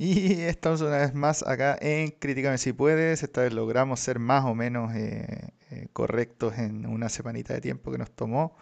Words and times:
Y 0.00 0.42
estamos 0.42 0.80
una 0.80 0.98
vez 0.98 1.12
más 1.12 1.42
acá 1.44 1.76
en 1.80 2.12
Críticame 2.12 2.56
si 2.58 2.72
puedes. 2.72 3.24
Esta 3.24 3.42
vez 3.42 3.52
logramos 3.52 3.98
ser 3.98 4.20
más 4.20 4.44
o 4.44 4.54
menos 4.54 4.94
eh, 4.94 5.52
eh, 5.70 5.88
correctos 5.92 6.56
en 6.56 6.86
una 6.86 7.08
semanita 7.08 7.52
de 7.52 7.60
tiempo 7.60 7.90
que 7.90 7.98
nos 7.98 8.12
tomó. 8.12 8.56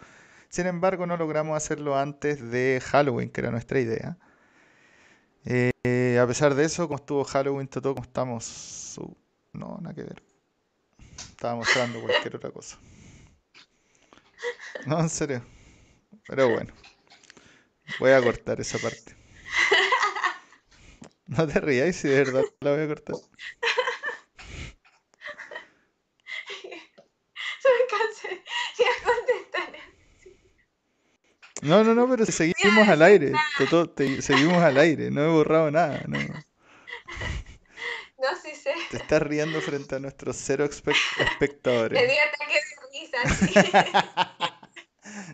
Sin 0.49 0.67
embargo, 0.67 1.07
no 1.07 1.19
logramos 1.19 1.55
hacerlo 1.55 1.99
antes 1.99 2.41
de 2.51 2.81
Halloween, 2.83 3.29
que 3.29 3.43
era 3.43 3.51
nuestra 3.51 3.79
idea. 3.81 4.17
Eh, 5.45 6.19
a 6.21 6.27
pesar 6.27 6.55
de 6.55 6.65
eso, 6.65 6.89
como 6.89 6.97
estuvo 6.97 7.23
Halloween, 7.25 7.69
todo 7.69 7.95
como 7.95 8.05
estamos... 8.05 8.99
no, 9.53 9.79
nada 9.83 9.95
que 9.95 10.05
ver. 10.05 10.23
Estaba 11.19 11.57
mostrando 11.57 12.01
cualquier 12.01 12.37
otra 12.37 12.51
cosa. 12.51 12.79
No, 14.87 15.01
en 15.01 15.11
serio. 15.11 15.43
Pero 16.27 16.49
bueno. 16.49 16.73
Voy 18.01 18.13
a 18.13 18.23
cortar 18.23 18.59
esa 18.61 18.79
parte. 18.79 19.16
No 21.37 21.47
te 21.47 21.61
rías 21.61 21.97
si 21.97 22.09
de 22.09 22.25
verdad 22.25 22.43
la 22.61 22.73
voy 22.73 22.81
a 22.83 22.87
cortar. 22.89 23.17
me 27.65 27.87
cansé. 27.91 28.43
Ya 28.79 28.91
contestaré. 29.05 29.81
No, 31.63 31.83
no, 31.85 31.95
no, 31.95 32.09
pero 32.09 32.27
seguimos 32.27 32.89
al 32.89 33.03
aire. 33.03 33.33
Toto, 33.59 33.89
te- 33.91 34.21
seguimos 34.23 34.63
al 34.63 34.79
aire. 34.79 35.11
No 35.11 35.23
he 35.25 35.29
borrado 35.29 35.71
nada. 35.71 36.03
No. 36.07 36.19
No, 38.19 38.29
sí 38.43 38.55
sé. 38.55 38.73
Te 38.91 38.97
estás 38.99 39.23
riendo 39.23 39.61
frente 39.61 39.97
a 39.97 39.99
nuestros 39.99 40.37
cero 40.37 40.65
espe- 40.65 40.95
Me 41.19 41.25
espectadores. 41.25 42.01
dio 42.09 42.23
ataque 42.23 42.55
de 42.55 43.01
risa, 43.01 43.19
sí. 43.47 43.55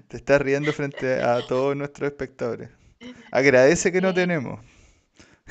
Te 0.08 0.16
estás 0.16 0.40
riendo 0.40 0.72
frente 0.72 1.22
a 1.22 1.46
todos 1.46 1.76
nuestros 1.76 2.10
espectadores. 2.10 2.70
Agradece 3.30 3.90
que 3.92 4.00
no 4.00 4.14
tenemos. 4.14 4.60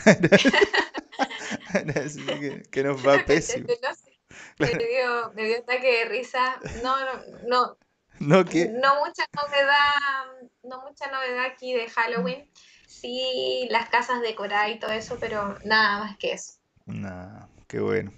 Que, 1.71 2.63
que 2.69 2.83
nos 2.83 3.05
va 3.05 3.23
pésimo. 3.25 3.67
No 3.81 3.95
sé. 3.95 4.11
Me 4.59 4.67
dio, 4.67 5.31
me 5.33 5.45
dio 5.45 5.59
ataque 5.59 5.99
de 5.99 6.05
risa. 6.05 6.59
No, 6.83 6.97
no, 6.99 7.21
no, 7.47 7.77
No 8.19 8.43
mucha 8.43 9.25
novedad, 9.35 10.49
no 10.63 10.81
mucha 10.81 11.09
novedad 11.11 11.45
aquí 11.45 11.73
de 11.73 11.89
Halloween. 11.89 12.49
Sí, 12.88 13.67
las 13.71 13.89
casas 13.89 14.21
decoradas 14.21 14.69
y 14.69 14.80
todo 14.80 14.91
eso, 14.91 15.17
pero 15.19 15.58
nada 15.66 15.99
más 15.99 16.17
que 16.17 16.33
eso. 16.33 16.53
Nah, 16.86 17.47
qué 17.67 17.80
bueno. 17.80 18.13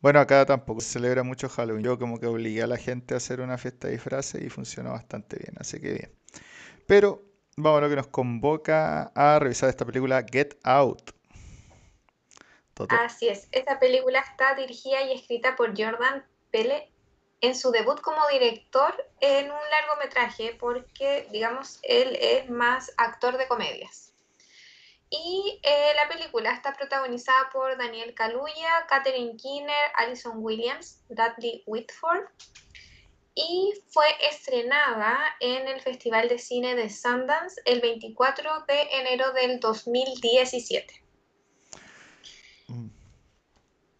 Bueno, 0.00 0.20
acá 0.20 0.44
tampoco 0.44 0.80
se 0.80 0.90
celebra 0.90 1.22
mucho 1.22 1.48
Halloween. 1.48 1.84
Yo 1.84 1.98
como 1.98 2.18
que 2.18 2.26
obligué 2.26 2.62
a 2.62 2.66
la 2.66 2.76
gente 2.76 3.14
a 3.14 3.18
hacer 3.18 3.40
una 3.40 3.56
fiesta 3.56 3.86
de 3.86 3.94
disfraces 3.94 4.42
y 4.42 4.48
funcionó 4.48 4.90
bastante 4.90 5.36
bien, 5.36 5.54
así 5.58 5.80
que 5.80 5.92
bien. 5.92 6.12
Pero 6.86 7.31
vamos 7.56 7.78
a 7.78 7.82
lo 7.82 7.88
que 7.90 7.96
nos 7.96 8.06
convoca 8.08 9.12
a 9.14 9.38
revisar 9.38 9.68
esta 9.68 9.84
película 9.84 10.24
Get 10.30 10.58
Out. 10.64 11.12
Así 12.88 13.28
es, 13.28 13.48
esta 13.52 13.78
película 13.78 14.20
está 14.20 14.54
dirigida 14.54 15.02
y 15.02 15.12
escrita 15.12 15.54
por 15.54 15.70
Jordan 15.76 16.24
Pele 16.50 16.90
en 17.40 17.54
su 17.54 17.70
debut 17.70 18.00
como 18.00 18.26
director 18.28 18.94
en 19.20 19.50
un 19.50 19.60
largometraje, 19.70 20.56
porque, 20.58 21.28
digamos, 21.30 21.80
él 21.82 22.16
es 22.20 22.48
más 22.48 22.92
actor 22.96 23.36
de 23.36 23.46
comedias. 23.48 24.12
Y 25.10 25.60
eh, 25.62 25.92
la 25.94 26.08
película 26.08 26.52
está 26.52 26.72
protagonizada 26.72 27.50
por 27.52 27.76
Daniel 27.76 28.14
Kaluuya, 28.14 28.86
Katherine 28.88 29.36
Keener, 29.36 29.92
Alison 29.96 30.36
Williams, 30.36 31.00
Bradley 31.10 31.62
Whitford, 31.66 32.28
y 33.34 33.72
fue 33.88 34.06
estrenada 34.30 35.18
en 35.40 35.68
el 35.68 35.80
Festival 35.80 36.28
de 36.28 36.38
Cine 36.38 36.74
de 36.74 36.90
Sundance 36.90 37.60
el 37.64 37.80
24 37.80 38.64
de 38.66 38.82
enero 38.92 39.32
del 39.32 39.60
2017 39.60 41.02
Mm, 42.72 42.88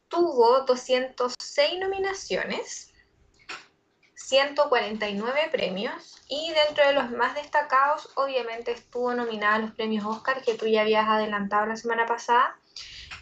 tuvo 0.09 0.61
206 0.63 1.81
nominaciones, 1.81 2.93
149 4.15 5.49
premios 5.51 6.23
y 6.29 6.53
dentro 6.53 6.87
de 6.87 6.95
los 6.95 7.11
más 7.11 7.35
destacados 7.35 8.09
obviamente 8.15 8.73
estuvo 8.73 9.13
nominada 9.15 9.57
a 9.57 9.59
los 9.59 9.73
premios 9.73 10.05
Oscar 10.07 10.43
que 10.43 10.55
tú 10.55 10.67
ya 10.67 10.83
habías 10.83 11.09
adelantado 11.09 11.67
la 11.67 11.77
semana 11.77 12.07
pasada. 12.07 12.59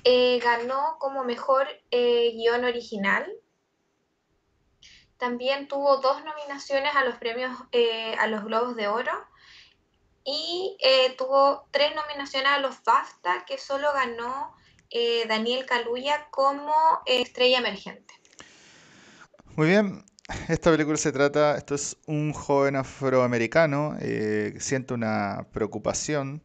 Eh, 0.05 0.39
ganó 0.43 0.97
como 0.99 1.25
mejor 1.25 1.67
eh, 1.91 2.33
guion 2.35 2.65
original. 2.65 3.31
También 5.21 5.69
tuvo 5.69 5.99
dos 5.99 6.25
nominaciones 6.25 6.97
a 6.97 7.05
los 7.05 7.17
premios 7.17 7.53
eh, 7.73 8.15
a 8.19 8.27
los 8.27 8.43
Globos 8.43 8.75
de 8.75 8.89
Oro 8.89 9.13
y 10.25 10.79
eh, 10.83 11.15
tuvo 11.19 11.69
tres 11.71 11.95
nominaciones 11.95 12.49
a 12.51 12.59
los 12.59 12.83
BAFTA 12.83 13.45
que 13.47 13.59
solo 13.59 13.93
ganó 13.93 14.57
eh, 14.89 15.27
Daniel 15.29 15.67
Kaluuya 15.67 16.29
como 16.31 16.73
estrella 17.05 17.59
emergente. 17.59 18.15
Muy 19.57 19.69
bien, 19.69 20.07
esta 20.49 20.71
película 20.71 20.97
se 20.97 21.13
trata, 21.13 21.55
esto 21.59 21.75
es 21.75 21.99
un 22.07 22.33
joven 22.33 22.77
afroamericano 22.77 23.97
que 23.99 24.57
siente 24.59 24.95
una 24.95 25.47
preocupación 25.53 26.43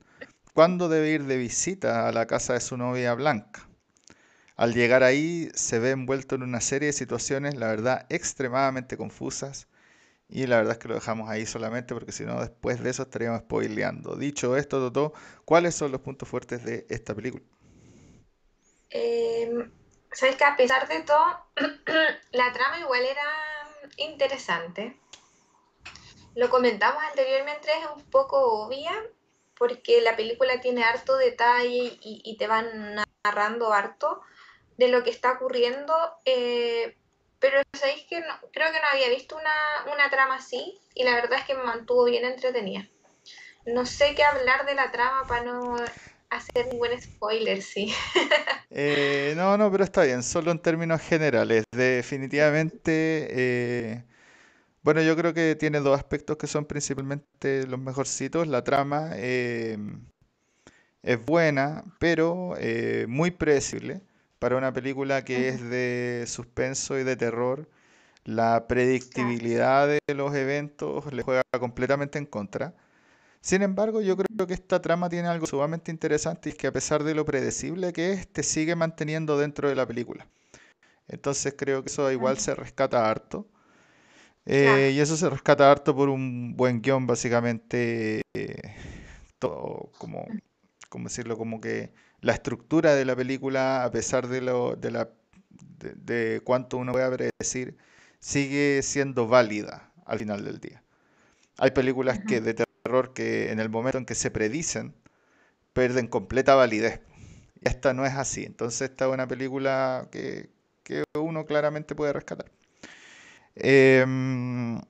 cuando 0.53 0.89
debe 0.89 1.11
ir 1.11 1.23
de 1.23 1.37
visita 1.37 2.09
a 2.09 2.11
la 2.11 2.27
casa 2.27 2.53
de 2.53 2.59
su 2.59 2.75
novia 2.75 3.13
blanca. 3.13 3.64
Al 4.55 4.73
llegar 4.73 5.03
ahí 5.03 5.49
se 5.53 5.79
ve 5.79 5.91
envuelto 5.91 6.35
en 6.35 6.43
una 6.43 6.61
serie 6.61 6.87
de 6.87 6.93
situaciones, 6.93 7.55
la 7.55 7.67
verdad, 7.67 8.05
extremadamente 8.09 8.97
confusas. 8.97 9.67
Y 10.29 10.47
la 10.47 10.57
verdad 10.57 10.73
es 10.73 10.79
que 10.79 10.87
lo 10.87 10.95
dejamos 10.95 11.29
ahí 11.29 11.45
solamente 11.45 11.93
porque 11.93 12.11
si 12.11 12.23
no, 12.25 12.39
después 12.39 12.81
de 12.81 12.89
eso 12.89 13.03
estaríamos 13.03 13.41
spoileando. 13.41 14.15
Dicho 14.15 14.57
esto, 14.57 14.79
Toto, 14.79 15.13
¿cuáles 15.45 15.75
son 15.75 15.91
los 15.91 16.01
puntos 16.01 16.27
fuertes 16.27 16.63
de 16.63 16.85
esta 16.89 17.13
película? 17.13 17.43
Eh, 18.89 19.69
Sabes 20.15 20.37
que 20.37 20.45
a 20.45 20.55
pesar 20.55 20.87
de 20.87 21.01
todo, 21.01 21.25
la 22.31 22.53
trama 22.53 22.79
igual 22.79 23.03
era 23.03 23.21
interesante. 23.97 24.97
Lo 26.35 26.49
comentamos 26.49 27.03
anteriormente, 27.03 27.67
es 27.69 27.87
un 27.93 28.01
poco 28.05 28.65
obvia 28.65 28.93
porque 29.57 30.01
la 30.01 30.15
película 30.15 30.61
tiene 30.61 30.85
harto 30.85 31.17
detalle 31.17 31.97
y 32.01 32.37
te 32.37 32.47
van 32.47 32.95
narrando 33.23 33.73
harto 33.73 34.21
de 34.77 34.89
lo 34.89 35.03
que 35.03 35.09
está 35.09 35.33
ocurriendo, 35.33 35.93
eh, 36.25 36.97
pero 37.39 37.61
sabéis 37.73 38.05
que 38.09 38.19
no, 38.19 38.33
creo 38.51 38.71
que 38.71 38.79
no 38.79 38.87
había 38.91 39.09
visto 39.09 39.35
una, 39.35 39.93
una 39.93 40.09
trama 40.09 40.35
así 40.35 40.79
y 40.93 41.03
la 41.03 41.15
verdad 41.15 41.39
es 41.39 41.45
que 41.45 41.55
me 41.55 41.63
mantuvo 41.63 42.05
bien 42.05 42.25
entretenida. 42.25 42.87
No 43.65 43.85
sé 43.85 44.13
qué 44.15 44.23
hablar 44.23 44.65
de 44.65 44.75
la 44.75 44.91
trama 44.91 45.25
para 45.27 45.43
no 45.43 45.75
hacer 46.29 46.67
ningún 46.71 46.89
spoiler, 46.99 47.61
sí. 47.61 47.93
Eh, 48.77 49.35
no, 49.37 49.57
no, 49.57 49.71
pero 49.71 49.85
está 49.85 50.03
bien, 50.03 50.21
solo 50.21 50.51
en 50.51 50.59
términos 50.59 50.99
generales. 50.99 51.63
Definitivamente, 51.71 53.27
eh, 53.29 54.03
bueno, 54.81 55.01
yo 55.01 55.15
creo 55.15 55.33
que 55.33 55.55
tiene 55.55 55.79
dos 55.79 55.97
aspectos 55.97 56.35
que 56.35 56.47
son 56.47 56.65
principalmente 56.65 57.65
los 57.67 57.79
mejorcitos. 57.79 58.47
La 58.47 58.65
trama 58.65 59.11
es 59.15 59.77
buena, 61.25 61.85
pero 61.99 62.55
muy 63.07 63.31
predecible 63.31 64.01
para 64.45 64.57
una 64.57 64.71
película 64.71 65.25
que 65.25 65.49
es 65.49 65.59
de 65.59 66.25
suspenso 66.27 66.99
y 66.99 67.03
de 67.03 67.15
terror. 67.15 67.67
La 68.25 68.67
predictibilidad 68.67 69.87
de 69.87 70.13
los 70.13 70.35
eventos 70.35 71.11
le 71.11 71.23
juega 71.23 71.41
completamente 71.59 72.19
en 72.19 72.27
contra. 72.27 72.75
Sin 73.41 73.63
embargo, 73.63 74.01
yo 74.01 74.15
creo 74.15 74.45
que 74.45 74.53
esta 74.53 74.79
trama 74.83 75.09
tiene 75.09 75.29
algo 75.29 75.47
sumamente 75.47 75.89
interesante 75.89 76.49
y 76.49 76.51
es 76.51 76.57
que 76.59 76.67
a 76.67 76.71
pesar 76.71 77.03
de 77.03 77.15
lo 77.15 77.25
predecible 77.25 77.91
que 77.91 78.11
es, 78.11 78.27
te 78.27 78.43
sigue 78.43 78.75
manteniendo 78.75 79.35
dentro 79.35 79.67
de 79.67 79.73
la 79.73 79.87
película. 79.87 80.27
Entonces 81.07 81.55
creo 81.57 81.81
que 81.81 81.89
eso 81.89 82.11
igual 82.11 82.37
se 82.37 82.53
rescata 82.53 83.09
harto. 83.09 83.47
Eh, 84.45 84.91
y 84.93 84.99
eso 84.99 85.17
se 85.17 85.27
rescata 85.27 85.71
harto 85.71 85.95
por 85.95 86.07
un 86.09 86.55
buen 86.55 86.83
guion, 86.83 87.07
básicamente, 87.07 88.21
eh, 88.35 88.61
todo 89.39 89.89
como, 89.97 90.27
¿cómo 90.89 91.05
decirlo? 91.05 91.35
Como 91.35 91.59
que 91.59 91.93
la 92.25 92.33
estructura 92.33 92.95
de 92.95 93.05
la 93.05 93.15
película, 93.15 93.83
a 93.83 93.91
pesar 93.91 94.27
de 94.27 94.41
lo, 94.41 94.75
de 94.75 94.89
la, 94.89 95.09
de, 95.77 95.93
de 95.93 96.41
cuánto 96.43 96.77
uno 96.77 96.91
pueda 96.91 97.11
predecir, 97.11 97.77
sigue 98.19 98.81
siendo 98.81 99.27
válida 99.27 99.91
al 100.05 100.17
final 100.17 100.43
del 100.43 100.59
día. 100.59 100.81
Hay 101.59 101.69
películas 101.69 102.19
que 102.27 102.41
de 102.41 102.55
terror 102.55 103.13
que 103.13 103.51
en 103.51 103.59
el 103.59 103.69
momento 103.69 103.99
en 103.99 104.07
que 104.07 104.15
se 104.15 104.31
predicen 104.31 104.95
pierden 105.73 106.07
completa 106.07 106.55
validez. 106.55 106.99
Y 107.61 107.67
esta 107.69 107.93
no 107.93 108.07
es 108.07 108.13
así. 108.15 108.43
Entonces 108.43 108.89
esta 108.89 109.05
es 109.05 109.13
una 109.13 109.27
película 109.27 110.07
que, 110.11 110.49
que 110.83 111.03
uno 111.13 111.45
claramente 111.45 111.93
puede 111.93 112.13
rescatar. 112.13 112.51
Em, 113.55 114.81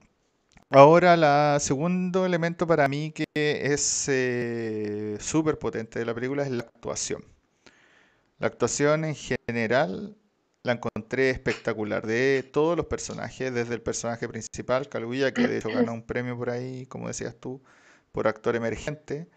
ahora, 0.78 1.54
el 1.54 1.60
segundo 1.60 2.26
elemento 2.26 2.66
para 2.66 2.88
mí 2.88 3.12
que 3.12 3.24
es 3.34 4.06
eh, 4.08 5.16
súper 5.20 5.58
potente 5.58 5.98
de 5.98 6.04
la 6.04 6.14
película 6.14 6.42
es 6.42 6.50
la 6.50 6.64
actuación. 6.64 7.24
La 8.38 8.48
actuación 8.48 9.04
en 9.04 9.14
general 9.14 10.16
la 10.62 10.72
encontré 10.72 11.30
espectacular 11.30 12.06
de 12.06 12.48
todos 12.52 12.76
los 12.76 12.86
personajes, 12.86 13.54
desde 13.54 13.74
el 13.74 13.80
personaje 13.80 14.28
principal, 14.28 14.88
Kaluuya, 14.88 15.32
que 15.32 15.48
de 15.48 15.58
hecho 15.58 15.70
ganó 15.70 15.92
un 15.94 16.02
premio 16.02 16.36
por 16.36 16.50
ahí, 16.50 16.86
como 16.86 17.08
decías 17.08 17.36
tú, 17.36 17.62
por 18.12 18.28
actor 18.28 18.56
emergente, 18.56 19.28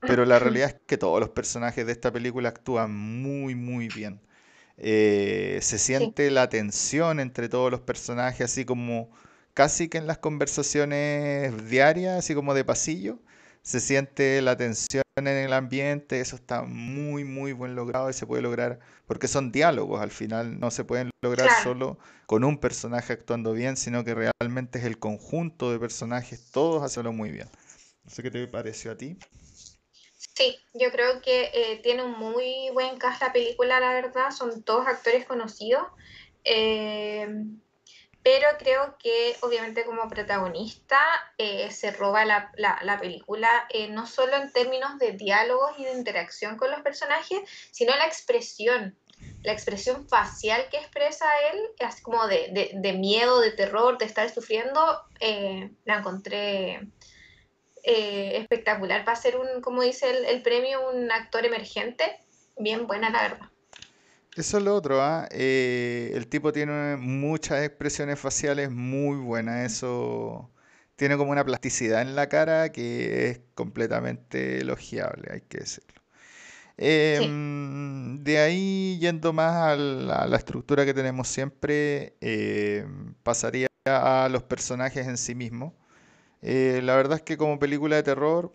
pero 0.00 0.24
la 0.24 0.38
realidad 0.38 0.68
es 0.68 0.76
que 0.86 0.98
todos 0.98 1.20
los 1.20 1.30
personajes 1.30 1.86
de 1.86 1.92
esta 1.92 2.12
película 2.12 2.50
actúan 2.50 2.94
muy, 2.94 3.54
muy 3.54 3.88
bien. 3.88 4.20
Eh, 4.76 5.58
se 5.62 5.78
siente 5.78 6.30
la 6.30 6.48
tensión 6.48 7.20
entre 7.20 7.48
todos 7.48 7.70
los 7.70 7.80
personajes, 7.80 8.42
así 8.42 8.64
como 8.64 9.10
casi 9.54 9.88
que 9.88 9.98
en 9.98 10.06
las 10.06 10.18
conversaciones 10.18 11.70
diarias, 11.70 12.18
así 12.18 12.34
como 12.34 12.54
de 12.54 12.64
pasillo, 12.64 13.18
se 13.62 13.80
siente 13.80 14.42
la 14.42 14.56
tensión 14.56 15.04
en 15.16 15.28
el 15.28 15.52
ambiente, 15.52 16.20
eso 16.20 16.36
está 16.36 16.62
muy, 16.62 17.24
muy 17.24 17.52
buen 17.52 17.76
logrado 17.76 18.10
y 18.10 18.12
se 18.12 18.26
puede 18.26 18.42
lograr, 18.42 18.80
porque 19.06 19.28
son 19.28 19.52
diálogos 19.52 20.02
al 20.02 20.10
final, 20.10 20.58
no 20.58 20.70
se 20.70 20.84
pueden 20.84 21.10
lograr 21.22 21.50
solo 21.62 21.98
con 22.26 22.44
un 22.44 22.58
personaje 22.58 23.12
actuando 23.12 23.52
bien, 23.52 23.76
sino 23.76 24.04
que 24.04 24.14
realmente 24.14 24.80
es 24.80 24.84
el 24.84 24.98
conjunto 24.98 25.70
de 25.72 25.78
personajes, 25.78 26.50
todos 26.50 26.82
hacerlo 26.82 27.12
muy 27.12 27.30
bien. 27.30 27.48
No 28.02 28.10
sé 28.10 28.22
qué 28.22 28.30
te 28.30 28.46
pareció 28.48 28.92
a 28.92 28.96
ti. 28.96 29.16
Sí, 30.34 30.58
yo 30.74 30.90
creo 30.90 31.22
que 31.22 31.50
eh, 31.54 31.80
tiene 31.82 32.02
un 32.02 32.18
muy 32.18 32.68
buen 32.72 32.98
cast 32.98 33.22
la 33.22 33.32
película, 33.32 33.78
la 33.78 33.92
verdad, 33.92 34.30
son 34.30 34.62
todos 34.62 34.86
actores 34.86 35.24
conocidos. 35.26 35.84
Eh, 36.42 37.28
pero 38.24 38.48
creo 38.58 38.96
que 38.98 39.36
obviamente 39.42 39.84
como 39.84 40.08
protagonista 40.08 40.98
eh, 41.36 41.70
se 41.70 41.92
roba 41.92 42.24
la, 42.24 42.50
la, 42.56 42.98
película 42.98 43.66
eh, 43.68 43.88
no 43.88 44.06
solo 44.06 44.34
en 44.36 44.50
términos 44.50 44.98
de 44.98 45.12
diálogos 45.12 45.72
y 45.78 45.84
de 45.84 45.92
interacción 45.92 46.56
con 46.56 46.70
los 46.70 46.80
personajes, 46.80 47.38
sino 47.70 47.94
la 47.94 48.06
expresión, 48.06 48.96
la 49.42 49.52
expresión 49.52 50.08
facial 50.08 50.66
que 50.70 50.78
expresa 50.78 51.26
él, 51.52 51.60
así 51.86 52.02
como 52.02 52.26
de, 52.26 52.48
de, 52.52 52.70
de 52.72 52.92
miedo, 52.94 53.40
de 53.40 53.52
terror, 53.52 53.98
de 53.98 54.06
estar 54.06 54.30
sufriendo, 54.30 55.02
eh, 55.20 55.70
la 55.84 55.98
encontré 55.98 56.80
espectacular 57.82 59.04
para 59.04 59.20
ser 59.20 59.36
un, 59.36 59.60
como 59.60 59.82
dice 59.82 60.08
el, 60.10 60.24
el 60.24 60.40
premio, 60.40 60.88
un 60.88 61.12
actor 61.12 61.44
emergente, 61.44 62.18
bien 62.56 62.86
buena 62.86 63.10
la 63.10 63.20
verdad. 63.20 63.53
Eso 64.36 64.58
es 64.58 64.64
lo 64.64 64.74
otro, 64.74 65.00
¿ah? 65.00 65.28
Eh, 65.30 66.10
el 66.14 66.26
tipo 66.26 66.52
tiene 66.52 66.96
muchas 66.96 67.64
expresiones 67.64 68.18
faciales 68.18 68.70
muy 68.70 69.16
buenas. 69.16 69.72
Eso 69.72 70.50
tiene 70.96 71.16
como 71.16 71.30
una 71.30 71.44
plasticidad 71.44 72.02
en 72.02 72.16
la 72.16 72.28
cara 72.28 72.72
que 72.72 73.30
es 73.30 73.40
completamente 73.54 74.60
elogiable, 74.60 75.30
hay 75.32 75.40
que 75.42 75.58
decirlo. 75.58 76.02
Em, 76.76 78.22
de 78.24 78.38
ahí, 78.38 78.98
yendo 79.00 79.32
más 79.32 79.54
a 79.56 79.76
la, 79.76 80.36
estructura 80.36 80.84
que 80.84 80.94
tenemos 80.94 81.28
siempre, 81.28 82.16
em, 82.20 83.14
pasaría 83.22 83.68
a 83.84 84.28
los 84.30 84.42
personajes 84.42 85.06
en 85.06 85.16
sí 85.16 85.34
mismos. 85.34 85.72
Eh, 86.42 86.80
la 86.84 86.96
verdad 86.96 87.18
es 87.18 87.22
que 87.24 87.36
como 87.38 87.58
película 87.58 87.96
de 87.96 88.02
terror, 88.04 88.54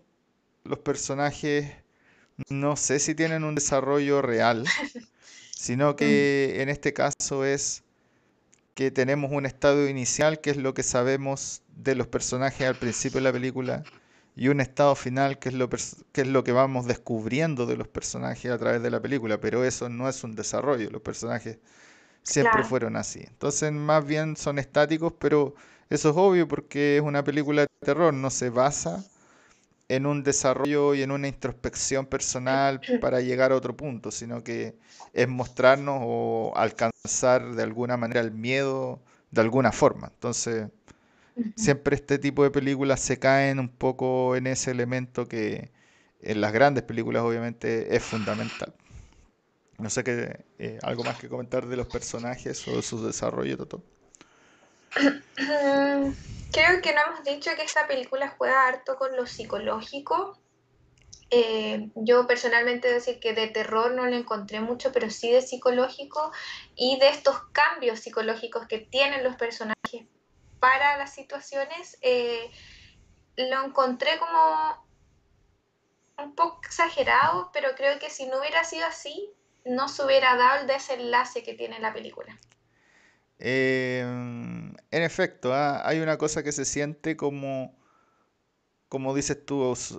los 0.66 0.80
personajes 0.80 1.74
no 2.50 2.76
sé 2.78 3.00
si 3.00 3.16
tienen 3.16 3.44
un 3.44 3.56
desarrollo 3.56 4.22
real. 4.22 4.66
sino 5.60 5.98
que 5.98 6.62
en 6.62 6.70
este 6.70 6.94
caso 6.94 7.44
es 7.44 7.84
que 8.76 8.92
tenemos 8.92 9.30
un 9.34 9.46
estado 9.46 9.90
inicial, 9.90 10.40
que 10.40 10.52
es 10.52 10.58
lo 10.58 10.74
que 10.74 10.84
sabemos 10.84 11.64
de 11.76 11.96
los 11.96 12.08
personajes 12.08 12.66
al 12.66 12.76
principio 12.76 13.20
de 13.20 13.26
la 13.26 13.34
película, 13.34 13.84
y 14.38 14.48
un 14.48 14.62
estado 14.62 14.96
final, 14.96 15.38
que 15.38 15.50
es 15.50 15.56
lo, 15.56 15.70
que, 15.70 15.76
es 15.76 16.28
lo 16.28 16.46
que 16.46 16.54
vamos 16.54 16.86
descubriendo 16.86 17.66
de 17.66 17.76
los 17.76 17.90
personajes 17.90 18.50
a 18.50 18.58
través 18.58 18.82
de 18.82 18.90
la 18.90 19.02
película, 19.02 19.42
pero 19.42 19.66
eso 19.66 19.90
no 19.90 20.08
es 20.08 20.24
un 20.24 20.34
desarrollo, 20.34 20.90
los 20.92 21.02
personajes 21.02 21.58
siempre 22.24 22.64
fueron 22.64 22.96
así. 22.96 23.20
Entonces 23.28 23.74
más 23.74 24.06
bien 24.06 24.38
son 24.38 24.60
estáticos, 24.60 25.12
pero 25.20 25.56
eso 25.90 26.12
es 26.12 26.16
obvio 26.16 26.48
porque 26.48 26.96
es 26.96 27.04
una 27.04 27.26
película 27.26 27.64
de 27.64 27.68
terror, 27.86 28.14
no 28.14 28.30
se 28.30 28.50
basa 28.50 29.04
en 29.90 30.06
un 30.06 30.24
desarrollo 30.24 30.94
y 30.94 31.02
en 31.02 31.12
una 31.12 31.28
introspección 31.28 32.06
personal 32.06 32.80
para 33.02 33.22
llegar 33.22 33.52
a 33.52 33.56
otro 33.56 33.76
punto, 33.76 34.12
sino 34.12 34.44
que 34.44 34.76
es 35.14 35.28
mostrarnos 35.28 36.00
o 36.02 36.54
alcanzar 36.56 37.56
de 37.56 37.64
alguna 37.64 37.98
manera 37.98 38.22
el 38.22 38.32
miedo 38.32 39.02
de 39.32 39.42
alguna 39.42 39.72
forma. 39.72 40.12
Entonces, 40.14 40.68
siempre 41.56 41.96
este 41.96 42.20
tipo 42.20 42.44
de 42.44 42.52
películas 42.52 43.00
se 43.00 43.20
caen 43.20 43.60
un 43.60 43.70
poco 43.70 44.36
en 44.36 44.48
ese 44.48 44.72
elemento 44.72 45.28
que 45.28 45.72
en 46.22 46.42
las 46.42 46.54
grandes 46.54 46.84
películas 46.84 47.24
obviamente 47.24 47.96
es 47.96 48.04
fundamental. 48.04 48.74
No 49.80 49.90
sé 49.90 50.04
qué, 50.04 50.46
eh, 50.60 50.78
algo 50.84 51.04
más 51.04 51.18
que 51.18 51.30
comentar 51.30 51.66
de 51.66 51.78
los 51.78 51.88
personajes 51.88 52.68
o 52.68 52.76
de 52.76 52.82
su 52.82 53.06
desarrollo, 53.06 53.58
Toto. 53.58 53.82
Creo 56.52 56.82
que 56.82 56.94
no 56.94 57.02
hemos 57.02 57.24
dicho 57.24 57.52
que 57.56 57.64
esta 57.64 57.88
película 57.88 58.34
juega 58.38 58.68
harto 58.68 58.96
con 58.98 59.16
lo 59.16 59.28
psicológico. 59.28 60.40
Eh, 61.32 61.90
yo 61.94 62.26
personalmente 62.26 62.92
decir 62.92 63.20
que 63.20 63.34
de 63.34 63.48
terror 63.48 63.92
no 63.92 64.08
lo 64.08 64.16
encontré 64.16 64.60
mucho, 64.62 64.92
pero 64.92 65.12
sí 65.12 65.32
de 65.32 65.44
psicológico 65.44 66.32
y 66.76 66.98
de 67.00 67.10
estos 67.10 67.40
cambios 67.52 68.00
psicológicos 68.00 68.66
que 68.68 68.80
tienen 68.80 69.24
los 69.24 69.36
personajes 69.36 70.08
para 70.60 70.98
las 70.98 71.14
situaciones, 71.14 71.98
eh, 72.02 72.50
lo 73.38 73.64
encontré 73.64 74.18
como 74.18 74.88
un 76.18 76.36
poco 76.36 76.62
exagerado, 76.64 77.52
pero 77.54 77.70
creo 77.76 78.00
que 78.00 78.10
si 78.10 78.26
no 78.26 78.40
hubiera 78.40 78.64
sido 78.64 78.88
así, 78.88 79.32
no 79.66 79.88
se 79.88 80.04
hubiera 80.04 80.36
dado 80.36 80.62
el 80.62 80.68
desenlace 80.68 81.44
que 81.44 81.54
tiene 81.54 81.80
la 81.80 81.94
película. 81.94 82.38
Em, 83.40 84.74
en 84.92 85.04
efecto, 85.04 85.54
ah, 85.54 85.82
hay 85.88 86.00
una 86.02 86.18
cosa 86.18 86.44
que 86.44 86.52
se 86.52 86.66
siente 86.66 87.16
como, 87.16 87.74
como 88.90 89.16
dices 89.16 89.46
tú, 89.46 89.72
es 89.74 89.98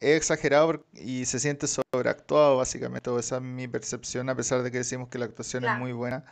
exagerado 0.00 0.84
y 0.92 1.24
se 1.24 1.38
siente 1.38 1.66
sobreactuado, 1.66 2.58
básicamente. 2.58 3.10
Esa 3.18 3.36
es 3.36 3.42
mi 3.42 3.68
percepción, 3.68 4.28
a 4.28 4.36
pesar 4.36 4.62
de 4.62 4.70
que 4.70 4.78
decimos 4.78 5.08
que 5.08 5.18
la 5.18 5.24
actuación 5.26 5.64
es 5.64 5.78
muy 5.78 5.92
buena. 5.92 6.24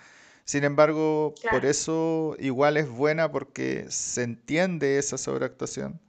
Sin 0.44 0.62
embargo, 0.64 1.34
por 1.50 1.64
eso 1.66 2.36
igual 2.38 2.76
es 2.76 2.88
buena 2.88 3.32
porque 3.32 3.86
se 3.90 4.22
entiende 4.22 4.98
esa 4.98 5.18
sobreactuación 5.18 6.00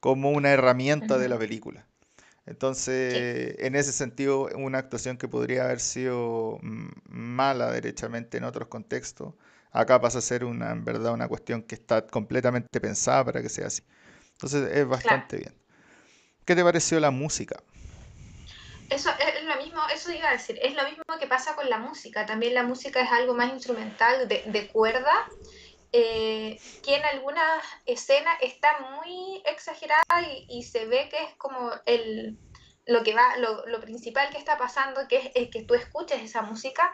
como 0.00 0.30
una 0.30 0.50
herramienta 0.50 1.18
de 1.18 1.28
la 1.28 1.38
película. 1.38 1.86
Entonces, 2.46 3.56
en 3.58 3.76
ese 3.76 3.92
sentido, 3.92 4.48
una 4.56 4.78
actuación 4.78 5.16
que 5.16 5.28
podría 5.28 5.64
haber 5.64 5.80
sido 5.80 6.58
mm, 6.62 6.88
mala 7.08 7.70
derechamente 7.70 8.38
en 8.38 8.44
otros 8.44 8.68
contextos, 8.68 9.34
Acá 9.72 10.00
pasa 10.00 10.18
a 10.18 10.22
ser 10.22 10.44
una, 10.44 10.70
en 10.70 10.84
verdad 10.84 11.12
una 11.12 11.28
cuestión 11.28 11.62
que 11.62 11.74
está 11.74 12.06
completamente 12.06 12.80
pensada 12.80 13.24
para 13.24 13.42
que 13.42 13.48
sea 13.48 13.66
así. 13.68 13.82
Entonces 14.32 14.70
es 14.76 14.86
bastante 14.86 15.38
bien. 15.38 15.54
¿Qué 16.44 16.54
te 16.54 16.62
pareció 16.62 17.00
la 17.00 17.10
música? 17.10 17.62
Eso 18.90 19.10
es 19.18 19.44
lo 19.44 19.56
mismo, 19.56 19.80
eso 19.94 20.12
iba 20.12 20.28
a 20.28 20.32
decir, 20.32 20.58
es 20.60 20.74
lo 20.74 20.84
mismo 20.84 21.02
que 21.18 21.26
pasa 21.26 21.54
con 21.54 21.70
la 21.70 21.78
música. 21.78 22.26
También 22.26 22.52
la 22.52 22.62
música 22.62 23.00
es 23.00 23.10
algo 23.10 23.34
más 23.34 23.50
instrumental, 23.50 24.28
de, 24.28 24.68
cuerda, 24.68 25.26
eh, 25.92 26.60
que 26.84 26.96
en 26.96 27.04
algunas 27.06 27.64
escenas 27.86 28.36
está 28.42 28.78
muy 28.80 29.42
exagerada 29.46 30.02
y, 30.48 30.62
se 30.64 30.84
ve 30.84 31.08
que 31.08 31.22
es 31.24 31.34
como 31.38 31.70
el, 31.86 32.36
lo 32.84 33.02
que 33.02 33.14
va, 33.14 33.38
lo, 33.38 33.64
lo 33.66 33.80
principal 33.80 34.28
que 34.30 34.38
está 34.38 34.58
pasando, 34.58 35.08
que 35.08 35.32
es, 35.34 35.48
que 35.48 35.62
tú 35.62 35.74
escuches 35.74 36.20
esa 36.20 36.42
música, 36.42 36.92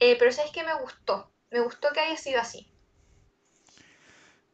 eh, 0.00 0.16
pero 0.18 0.32
sabes 0.32 0.50
que 0.50 0.64
me 0.64 0.74
gustó, 0.74 1.30
me 1.56 1.64
gustó 1.64 1.88
que 1.92 2.00
haya 2.00 2.16
sido 2.16 2.40
así. 2.40 2.66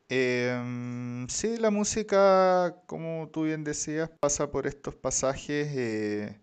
Em, 0.09 1.27
sí, 1.29 1.57
la 1.57 1.71
música, 1.71 2.77
como 2.87 3.29
tú 3.33 3.45
bien 3.45 3.65
decías, 3.65 4.11
pasa 4.21 4.51
por 4.51 4.67
estos 4.67 4.95
pasajes 4.95 5.69
eh, 5.75 6.41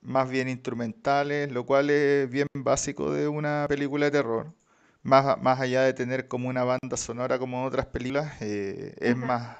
más 0.00 0.28
bien 0.30 0.48
instrumentales, 0.48 1.50
lo 1.50 1.64
cual 1.66 1.90
es 1.90 2.28
bien 2.30 2.46
básico 2.54 3.12
de 3.12 3.28
una 3.28 3.66
película 3.68 4.06
de 4.06 4.12
terror. 4.12 4.52
Más, 5.02 5.40
más 5.42 5.60
allá 5.60 5.82
de 5.82 5.94
tener 5.94 6.28
como 6.28 6.48
una 6.48 6.62
banda 6.64 6.96
sonora 6.96 7.38
como 7.38 7.60
en 7.60 7.66
otras 7.66 7.86
películas, 7.86 8.40
eh, 8.40 8.94
es 9.00 9.16
más 9.16 9.58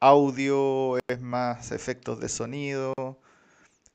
audio, 0.00 0.98
es 1.08 1.20
más 1.20 1.72
efectos 1.72 2.20
de 2.20 2.28
sonido, 2.28 2.92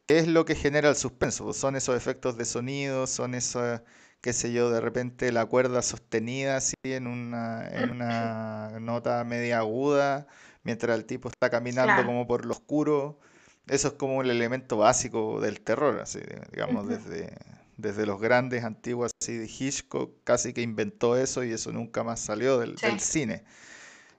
es 0.07 0.27
lo 0.27 0.45
que 0.45 0.55
genera 0.55 0.89
el 0.89 0.95
suspenso, 0.95 1.53
son 1.53 1.75
esos 1.75 1.95
efectos 1.95 2.37
de 2.37 2.45
sonido, 2.45 3.07
son 3.07 3.35
esas 3.35 3.81
qué 4.21 4.33
sé 4.33 4.51
yo, 4.51 4.69
de 4.69 4.81
repente 4.81 5.31
la 5.31 5.45
cuerda 5.45 5.81
sostenida 5.81 6.57
así 6.57 6.75
en 6.83 7.07
una, 7.07 7.67
en 7.69 7.91
una 7.91 8.79
nota 8.79 9.23
media 9.23 9.59
aguda, 9.59 10.27
mientras 10.63 10.97
el 10.97 11.05
tipo 11.05 11.29
está 11.29 11.49
caminando 11.49 12.05
como 12.05 12.27
por 12.27 12.45
lo 12.45 12.53
oscuro. 12.53 13.19
Eso 13.67 13.89
es 13.89 13.93
como 13.95 14.21
el 14.21 14.29
elemento 14.29 14.77
básico 14.77 15.41
del 15.41 15.61
terror, 15.61 15.99
así, 15.99 16.19
digamos, 16.51 16.87
desde, 16.87 17.33
desde 17.75 18.05
los 18.05 18.19
grandes 18.19 18.63
antiguos 18.63 19.11
así 19.21 19.37
de 19.37 19.45
Hitchcock, 19.45 20.23
casi 20.23 20.53
que 20.53 20.61
inventó 20.61 21.17
eso 21.17 21.43
y 21.43 21.51
eso 21.51 21.71
nunca 21.71 22.03
más 22.03 22.19
salió 22.19 22.59
del, 22.59 22.77
cine. 22.99 23.43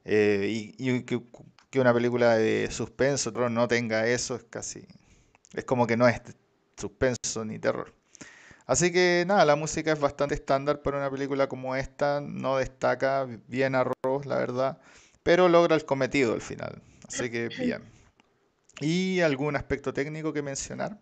Eh, 0.05 0.75
y, 0.79 1.03
que, 1.03 1.23
que, 1.71 1.81
una 1.81 1.95
película 1.95 2.37
de 2.37 2.71
suspenso, 2.71 3.33
terror, 3.33 3.51
no 3.51 3.69
tenga 3.69 4.07
eso 4.07 4.37
es 4.37 4.45
casi, 4.45 4.87
es 5.55 5.65
como 5.65 5.87
que 5.87 5.97
no 5.97 6.07
es 6.07 6.21
suspenso 6.77 7.45
ni 7.45 7.59
terror. 7.59 7.98
Así 8.69 8.93
que 8.93 9.25
nada, 9.27 9.47
la 9.47 9.57
música 9.57 9.93
es 9.93 9.99
bastante 9.99 10.35
estándar 10.35 10.83
para 10.83 10.99
una 10.99 11.11
película 11.11 11.49
como 11.49 11.75
esta, 11.75 12.21
no 12.21 12.59
destaca 12.59 13.27
bien 13.47 13.75
arroz, 13.75 14.27
la 14.27 14.37
verdad, 14.37 14.79
pero 15.23 15.49
logra 15.49 15.75
el 15.75 15.87
cometido 15.87 16.35
al 16.35 16.43
final. 16.43 16.83
Así 17.09 17.31
que 17.31 17.49
bien. 17.59 17.83
¿Y 18.79 19.21
algún 19.23 19.57
aspecto 19.57 19.95
técnico 19.95 20.35
que 20.35 20.43
mencionar? 20.43 21.01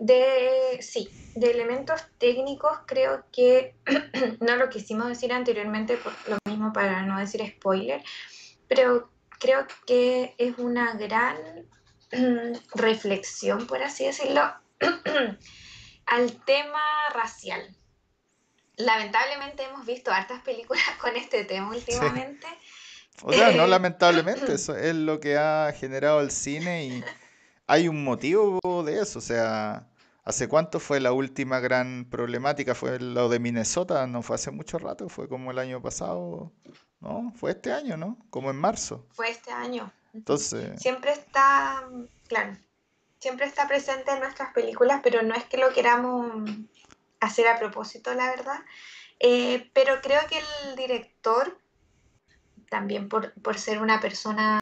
De, 0.00 0.76
sí, 0.80 1.08
de 1.36 1.52
elementos 1.52 2.04
técnicos 2.18 2.80
creo 2.84 3.24
que, 3.30 3.76
no 4.40 4.56
lo 4.56 4.68
quisimos 4.68 5.06
decir 5.06 5.32
anteriormente, 5.32 5.98
por 5.98 6.12
lo 6.28 6.36
mismo 6.50 6.72
para 6.72 7.02
no 7.02 7.16
decir 7.20 7.46
spoiler, 7.46 8.02
pero 8.66 9.08
creo 9.38 9.64
que 9.86 10.34
es 10.36 10.58
una 10.58 10.94
gran 10.94 11.36
reflexión, 12.74 13.68
por 13.68 13.84
así 13.84 14.04
decirlo, 14.04 14.42
al 16.06 16.32
tema 16.44 16.80
racial. 17.12 17.62
Lamentablemente 18.76 19.64
hemos 19.64 19.86
visto 19.86 20.10
hartas 20.10 20.42
películas 20.42 20.84
con 21.00 21.16
este 21.16 21.44
tema 21.44 21.70
últimamente. 21.70 22.46
O 23.22 23.32
sea, 23.32 23.50
no 23.52 23.66
lamentablemente, 23.66 24.52
eso 24.54 24.76
es 24.76 24.94
lo 24.94 25.20
que 25.20 25.36
ha 25.36 25.72
generado 25.72 26.20
el 26.20 26.30
cine 26.30 26.86
y 26.86 27.04
hay 27.66 27.88
un 27.88 28.04
motivo 28.04 28.60
de 28.84 29.00
eso. 29.00 29.18
O 29.18 29.22
sea, 29.22 29.88
¿hace 30.24 30.48
cuánto 30.48 30.80
fue 30.80 31.00
la 31.00 31.12
última 31.12 31.60
gran 31.60 32.06
problemática? 32.10 32.74
Fue 32.74 33.00
lo 33.00 33.28
de 33.28 33.38
Minnesota, 33.38 34.06
no 34.06 34.22
fue 34.22 34.36
hace 34.36 34.50
mucho 34.50 34.78
rato, 34.78 35.08
fue 35.08 35.28
como 35.28 35.50
el 35.50 35.58
año 35.58 35.80
pasado, 35.80 36.52
¿no? 37.00 37.32
Fue 37.34 37.52
este 37.52 37.72
año, 37.72 37.96
¿no? 37.96 38.18
Como 38.30 38.50
en 38.50 38.56
marzo. 38.56 39.06
Fue 39.12 39.30
este 39.30 39.50
año. 39.50 39.90
Entonces... 40.12 40.80
Siempre 40.80 41.12
está, 41.12 41.88
claro, 42.28 42.56
siempre 43.26 43.46
está 43.46 43.66
presente 43.66 44.12
en 44.12 44.20
nuestras 44.20 44.52
películas, 44.52 45.00
pero 45.02 45.20
no 45.22 45.34
es 45.34 45.42
que 45.46 45.56
lo 45.56 45.72
queramos 45.72 46.48
hacer 47.18 47.48
a 47.48 47.58
propósito, 47.58 48.14
la 48.14 48.30
verdad. 48.30 48.60
Eh, 49.18 49.68
pero 49.72 50.00
creo 50.00 50.20
que 50.28 50.38
el 50.38 50.76
director, 50.76 51.58
también 52.70 53.08
por, 53.08 53.32
ser 53.58 53.82
una 53.82 53.98
persona 53.98 54.60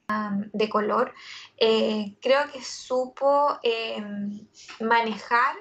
de 0.54 0.68
color, 0.71 1.12
eh, 1.59 2.16
creo 2.23 2.50
que 2.50 2.64
supo 2.64 3.59
em, 3.62 4.49
manejar, 4.80 5.56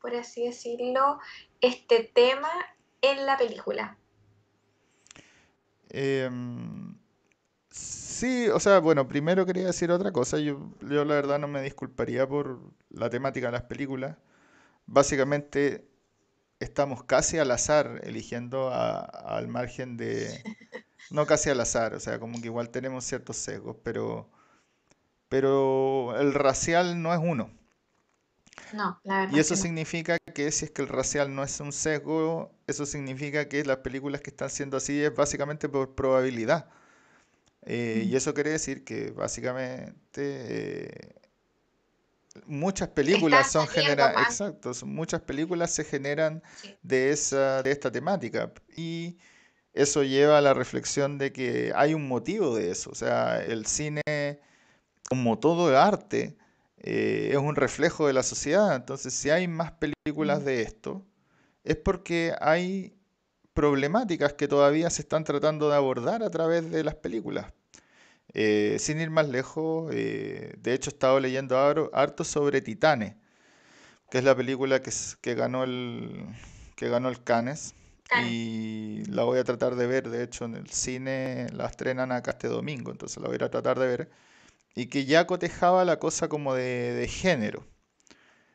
por 0.00 0.12
así 0.16 0.44
decirlo, 0.44 1.20
este 1.60 2.02
tema 2.02 2.50
en 3.00 3.26
la 3.26 3.38
película. 3.38 3.96
Sí, 7.74 8.48
o 8.48 8.60
sea, 8.60 8.78
bueno, 8.78 9.08
primero 9.08 9.44
quería 9.46 9.66
decir 9.66 9.90
otra 9.90 10.12
cosa. 10.12 10.38
Yo, 10.38 10.70
yo 10.80 11.04
la 11.04 11.14
verdad 11.14 11.38
no 11.40 11.48
me 11.48 11.60
disculparía 11.62 12.28
por 12.28 12.60
la 12.90 13.10
temática 13.10 13.46
de 13.46 13.52
las 13.52 13.62
películas. 13.64 14.16
Básicamente 14.86 15.88
estamos 16.60 17.04
casi 17.04 17.38
al 17.38 17.50
azar 17.52 18.00
eligiendo 18.04 18.70
al 18.72 19.48
margen 19.48 19.96
de... 19.96 20.42
No 21.10 21.26
casi 21.26 21.50
al 21.50 21.60
azar, 21.60 21.94
o 21.94 22.00
sea, 22.00 22.20
como 22.20 22.40
que 22.40 22.46
igual 22.48 22.70
tenemos 22.70 23.04
ciertos 23.04 23.36
sesgos, 23.36 23.76
pero, 23.84 24.30
pero 25.28 26.18
el 26.18 26.34
racial 26.34 27.02
no 27.02 27.12
es 27.12 27.20
uno. 27.22 27.50
No, 28.72 29.00
la 29.04 29.20
verdad 29.20 29.34
Y 29.36 29.38
eso 29.40 29.56
significa 29.56 30.18
que 30.34 30.50
si 30.50 30.66
es 30.66 30.70
que 30.70 30.82
el 30.82 30.88
racial 30.88 31.34
no 31.34 31.42
es 31.42 31.60
un 31.60 31.72
sesgo, 31.72 32.50
eso 32.66 32.86
significa 32.86 33.48
que 33.48 33.64
las 33.64 33.78
películas 33.78 34.20
que 34.20 34.30
están 34.30 34.50
siendo 34.50 34.76
así 34.76 35.02
es 35.02 35.14
básicamente 35.14 35.68
por 35.68 35.94
probabilidad. 35.94 36.68
Eh, 37.66 38.04
y 38.06 38.14
eso 38.16 38.34
quiere 38.34 38.50
decir 38.50 38.84
que 38.84 39.10
básicamente 39.10 39.94
eh, 40.16 41.14
muchas 42.46 42.88
películas 42.88 43.50
son 43.50 43.66
generadas, 43.66 44.26
exacto, 44.26 44.72
muchas 44.84 45.22
películas 45.22 45.70
se 45.70 45.84
generan 45.84 46.42
de 46.82 47.10
esa, 47.10 47.62
de 47.62 47.70
esta 47.70 47.90
temática. 47.90 48.52
Y 48.76 49.18
eso 49.72 50.02
lleva 50.02 50.38
a 50.38 50.40
la 50.40 50.54
reflexión 50.54 51.18
de 51.18 51.32
que 51.32 51.72
hay 51.74 51.94
un 51.94 52.06
motivo 52.06 52.54
de 52.54 52.70
eso, 52.70 52.90
o 52.90 52.94
sea, 52.94 53.42
el 53.42 53.66
cine, 53.66 54.02
como 55.08 55.38
todo 55.38 55.70
el 55.70 55.76
arte, 55.76 56.36
eh, 56.78 57.30
es 57.32 57.38
un 57.38 57.56
reflejo 57.56 58.06
de 58.06 58.12
la 58.12 58.22
sociedad, 58.22 58.76
entonces 58.76 59.14
si 59.14 59.30
hay 59.30 59.48
más 59.48 59.72
películas 59.72 60.42
mm. 60.42 60.44
de 60.44 60.62
esto, 60.62 61.06
es 61.64 61.76
porque 61.76 62.34
hay 62.40 62.94
problemáticas 63.54 64.34
que 64.34 64.48
todavía 64.48 64.90
se 64.90 65.02
están 65.02 65.24
tratando 65.24 65.70
de 65.70 65.76
abordar 65.76 66.22
a 66.22 66.30
través 66.30 66.70
de 66.70 66.84
las 66.84 66.96
películas. 66.96 67.46
Eh, 68.34 68.76
sin 68.80 69.00
ir 69.00 69.10
más 69.10 69.28
lejos, 69.28 69.90
eh, 69.94 70.54
de 70.58 70.74
hecho 70.74 70.90
he 70.90 70.94
estado 70.94 71.20
leyendo 71.20 71.56
harto 71.92 72.24
sobre 72.24 72.60
Titanes, 72.60 73.14
que 74.10 74.18
es 74.18 74.24
la 74.24 74.34
película 74.34 74.82
que, 74.82 74.92
que 75.20 75.34
ganó 75.34 75.64
el 75.64 76.26
que 76.76 76.88
ganó 76.88 77.08
el 77.08 77.22
Cannes 77.22 77.74
y 78.26 79.04
la 79.06 79.24
voy 79.24 79.38
a 79.38 79.44
tratar 79.44 79.76
de 79.76 79.86
ver, 79.86 80.10
de 80.10 80.24
hecho 80.24 80.44
en 80.44 80.56
el 80.56 80.68
cine 80.70 81.46
la 81.52 81.66
estrenan 81.66 82.12
acá 82.12 82.32
este 82.32 82.48
domingo, 82.48 82.90
entonces 82.90 83.22
la 83.22 83.28
voy 83.28 83.36
a 83.40 83.48
tratar 83.48 83.78
de 83.78 83.86
ver 83.86 84.10
y 84.74 84.86
que 84.86 85.04
ya 85.04 85.26
cotejaba 85.26 85.84
la 85.84 85.98
cosa 85.98 86.28
como 86.28 86.54
de, 86.54 87.08
género. 87.10 87.64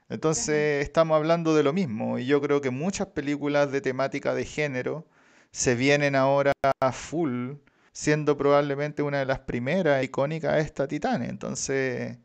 Entonces 0.09 0.83
estamos 0.83 1.15
hablando 1.15 1.55
de 1.55 1.63
lo 1.63 1.73
mismo 1.73 2.19
y 2.19 2.25
yo 2.25 2.41
creo 2.41 2.61
que 2.61 2.71
muchas 2.71 3.07
películas 3.07 3.71
de 3.71 3.81
temática 3.81 4.33
de 4.33 4.45
género 4.45 5.07
se 5.51 5.75
vienen 5.75 6.15
ahora 6.15 6.51
a 6.81 6.91
full 6.91 7.53
siendo 7.91 8.37
probablemente 8.37 9.01
una 9.03 9.19
de 9.19 9.25
las 9.25 9.39
primeras 9.39 10.03
icónicas 10.03 10.57
esta 10.59 10.87
Titane. 10.87 11.27
Entonces, 11.27 12.17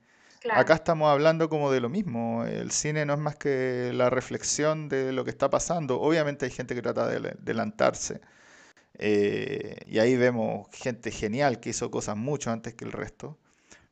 acá 0.51 0.75
estamos 0.75 1.11
hablando 1.11 1.49
como 1.49 1.71
de 1.73 1.81
lo 1.81 1.89
mismo. 1.89 2.45
El 2.45 2.71
cine 2.71 3.05
no 3.07 3.15
es 3.15 3.19
más 3.21 3.37
que 3.37 3.93
la 3.95 4.11
reflexión 4.11 4.89
de 4.89 5.13
lo 5.13 5.25
que 5.25 5.31
está 5.31 5.51
pasando. 5.51 6.01
Obviamente 6.01 6.47
hay 6.47 6.53
gente 6.53 6.75
que 6.75 6.83
trata 6.83 7.07
de 7.09 7.17
adelantarse. 7.31 8.21
Eh, 8.99 9.77
y 9.87 9.99
ahí 9.99 10.17
vemos 10.17 10.69
gente 10.73 11.11
genial 11.11 11.61
que 11.61 11.71
hizo 11.71 11.91
cosas 11.91 12.17
mucho 12.17 12.51
antes 12.51 12.75
que 12.75 12.85
el 12.85 12.93
resto. 12.93 13.39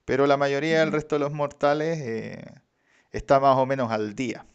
Pero 0.04 0.26
la 0.26 0.36
mayoría 0.36 0.80
del 0.80 0.92
resto 0.92 1.16
de 1.16 1.20
los 1.20 1.32
mortales 1.32 1.98
eh, 2.00 2.44
está 3.12 3.38
más 3.40 3.56
o 3.56 3.66
menos 3.66 3.90
al 3.92 4.14
día. 4.14 4.46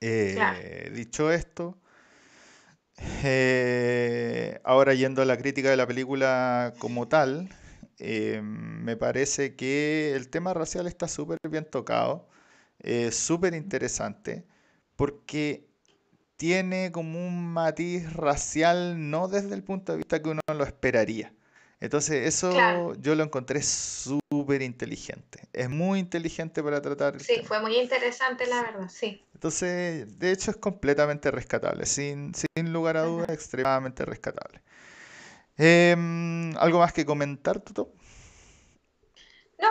Eh, 0.00 0.90
dicho 0.94 1.32
esto, 1.32 1.76
eh, 3.24 4.60
ahora 4.64 4.94
yendo 4.94 5.22
a 5.22 5.24
la 5.24 5.36
crítica 5.36 5.70
de 5.70 5.76
la 5.76 5.86
película 5.86 6.72
como 6.78 7.08
tal, 7.08 7.48
eh, 7.98 8.40
me 8.42 8.96
parece 8.96 9.56
que 9.56 10.14
el 10.14 10.28
tema 10.28 10.54
racial 10.54 10.86
está 10.86 11.08
súper 11.08 11.38
bien 11.50 11.64
tocado, 11.64 12.28
súper 13.10 13.54
interesante, 13.54 14.46
porque 14.94 15.66
tiene 16.36 16.92
como 16.92 17.18
un 17.26 17.52
matiz 17.52 18.12
racial 18.12 19.10
no 19.10 19.26
desde 19.26 19.54
el 19.56 19.64
punto 19.64 19.92
de 19.92 19.98
vista 19.98 20.22
que 20.22 20.30
uno 20.30 20.40
lo 20.46 20.64
esperaría. 20.64 21.32
Entonces 21.80 22.26
eso 22.26 22.94
yo 22.94 23.14
lo 23.14 23.22
encontré 23.22 23.62
súper 23.62 24.62
inteligente. 24.62 25.48
Es 25.52 25.70
muy 25.70 26.00
inteligente 26.00 26.62
para 26.62 26.82
tratar. 26.82 27.20
Sí, 27.20 27.40
fue 27.44 27.60
muy 27.60 27.76
interesante 27.76 28.46
la 28.46 28.62
verdad, 28.62 28.88
sí. 28.88 29.24
Entonces, 29.34 30.18
de 30.18 30.32
hecho 30.32 30.50
es 30.50 30.56
completamente 30.56 31.30
rescatable, 31.30 31.86
sin, 31.86 32.32
sin 32.34 32.72
lugar 32.72 32.96
a 32.96 33.02
dudas, 33.02 33.28
extremadamente 33.28 34.04
rescatable. 34.04 34.60
Em, 35.56 36.56
¿Algo 36.56 36.80
más 36.80 36.92
que 36.92 37.04
comentar, 37.04 37.60
Tuto? 37.60 37.92
No. 39.60 39.68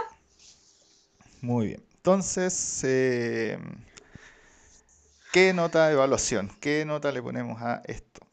Muy 1.41 1.67
bien. 1.67 1.83
Entonces, 1.95 2.83
em, 2.83 3.83
¿qué 5.33 5.53
nota 5.53 5.87
de 5.87 5.93
evaluación? 5.93 6.49
¿Qué 6.59 6.85
nota 6.85 7.11
le 7.11 7.21
ponemos 7.21 7.61
a 7.61 7.81
esto? 7.85 8.26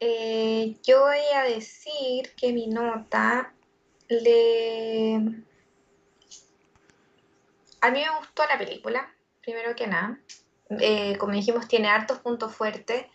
Eh, 0.00 0.76
yo 0.84 1.00
voy 1.02 1.18
a 1.34 1.42
decir 1.42 2.34
que 2.36 2.52
mi 2.52 2.68
nota 2.68 3.52
le... 4.08 5.16
A 7.80 7.90
mí 7.90 8.00
me 8.00 8.18
gustó 8.18 8.44
la 8.48 8.58
película, 8.58 9.12
primero 9.42 9.74
que 9.74 9.86
nada. 9.86 10.20
Eh, 10.80 11.16
como 11.18 11.32
dijimos, 11.32 11.68
tiene 11.68 11.88
hartos 11.88 12.18
puntos 12.18 12.54
fuertes. 12.54 13.06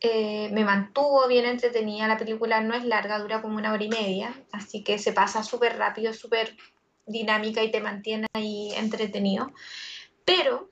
Eh, 0.00 0.48
me 0.52 0.64
mantuvo 0.64 1.26
bien 1.26 1.44
entretenida. 1.44 2.06
La 2.06 2.18
película 2.18 2.60
no 2.60 2.74
es 2.74 2.84
larga, 2.84 3.18
dura 3.18 3.42
como 3.42 3.56
una 3.56 3.72
hora 3.72 3.84
y 3.84 3.88
media, 3.88 4.34
así 4.52 4.84
que 4.84 4.98
se 4.98 5.12
pasa 5.12 5.42
súper 5.42 5.76
rápido, 5.76 6.12
súper 6.12 6.56
dinámica 7.06 7.62
y 7.62 7.70
te 7.70 7.80
mantiene 7.80 8.26
ahí 8.34 8.72
entretenido. 8.74 9.52
Pero 10.24 10.70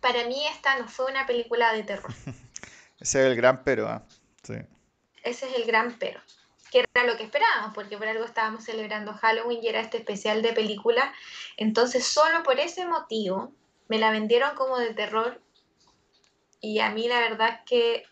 para 0.00 0.26
mí 0.26 0.46
esta 0.46 0.78
no 0.78 0.88
fue 0.88 1.10
una 1.10 1.26
película 1.26 1.72
de 1.72 1.84
terror. 1.84 2.12
Ese 3.00 3.20
es 3.20 3.26
el 3.26 3.36
gran 3.36 3.62
pero. 3.64 4.02
¿Ah? 4.50 4.66
Ese 5.22 5.48
es 5.48 5.56
el 5.56 5.64
gran 5.64 5.96
pero. 5.98 6.20
Que 6.70 6.84
era 6.94 7.06
lo 7.06 7.16
que 7.16 7.24
esperábamos, 7.24 7.74
porque 7.74 7.98
por 7.98 8.08
algo 8.08 8.24
estábamos 8.24 8.64
celebrando 8.64 9.12
Halloween 9.12 9.62
y 9.62 9.68
era 9.68 9.80
este 9.80 9.98
especial 9.98 10.42
de 10.42 10.52
película. 10.52 11.12
Entonces, 11.56 12.06
solo 12.06 12.42
por 12.42 12.58
ese 12.58 12.86
motivo, 12.86 13.52
me 13.88 13.98
la 13.98 14.10
vendieron 14.10 14.54
como 14.56 14.78
de 14.78 14.94
terror. 14.94 15.40
Y 16.60 16.80
a 16.80 16.90
mí 16.90 17.08
la 17.08 17.20
verdad 17.20 17.48
es 17.50 17.60
que 17.66 18.04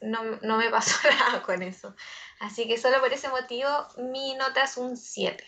no, 0.00 0.22
me 0.58 0.70
pasó 0.70 0.96
nada 1.10 1.42
con 1.42 1.62
eso. 1.62 1.94
Así 2.40 2.66
que 2.66 2.78
solo 2.78 3.00
por 3.00 3.12
ese 3.12 3.28
motivo, 3.28 3.68
mi 3.98 4.34
nota 4.34 4.64
es 4.64 4.76
un 4.76 4.96
7. 4.96 5.44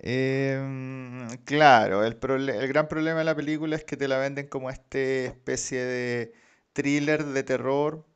Em, 0.00 1.28
claro, 1.44 2.04
el, 2.04 2.16
el 2.48 2.68
gran 2.68 2.86
problema 2.86 3.18
de 3.18 3.24
la 3.24 3.34
película 3.34 3.74
es 3.74 3.82
que 3.82 3.96
te 3.96 4.06
la 4.06 4.18
venden 4.18 4.46
como 4.46 4.70
esta 4.70 4.98
especie 4.98 5.80
de 5.80 6.32
thriller 6.72 7.24
de 7.24 7.42
terror 7.42 8.07